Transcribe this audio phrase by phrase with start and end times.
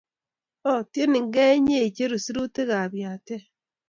[0.73, 3.43] otieningei inyee icheru sirutikab yatee